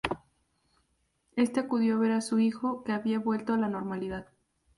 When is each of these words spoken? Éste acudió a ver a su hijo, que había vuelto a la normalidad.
Éste 1.35 1.59
acudió 1.59 1.93
a 1.93 1.99
ver 1.99 2.11
a 2.13 2.21
su 2.21 2.39
hijo, 2.39 2.83
que 2.83 2.91
había 2.91 3.19
vuelto 3.19 3.53
a 3.53 3.57
la 3.59 3.67
normalidad. 3.69 4.25